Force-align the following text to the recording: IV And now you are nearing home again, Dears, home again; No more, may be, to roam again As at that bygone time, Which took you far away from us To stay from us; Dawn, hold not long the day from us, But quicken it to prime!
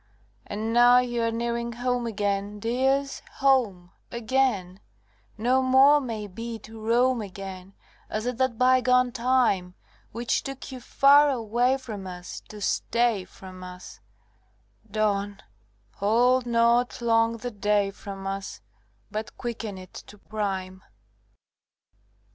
IV 0.00 0.46
And 0.46 0.72
now 0.72 0.98
you 1.00 1.20
are 1.22 1.30
nearing 1.30 1.72
home 1.72 2.06
again, 2.06 2.58
Dears, 2.58 3.20
home 3.34 3.92
again; 4.10 4.80
No 5.36 5.60
more, 5.60 6.00
may 6.00 6.26
be, 6.26 6.58
to 6.60 6.80
roam 6.80 7.20
again 7.20 7.74
As 8.08 8.26
at 8.26 8.38
that 8.38 8.56
bygone 8.56 9.12
time, 9.12 9.74
Which 10.10 10.42
took 10.42 10.72
you 10.72 10.80
far 10.80 11.28
away 11.28 11.76
from 11.76 12.06
us 12.06 12.40
To 12.48 12.62
stay 12.62 13.26
from 13.26 13.62
us; 13.62 14.00
Dawn, 14.90 15.42
hold 15.96 16.46
not 16.46 17.02
long 17.02 17.36
the 17.36 17.50
day 17.50 17.90
from 17.90 18.26
us, 18.26 18.62
But 19.10 19.36
quicken 19.36 19.76
it 19.76 19.92
to 19.92 20.16
prime! 20.16 20.82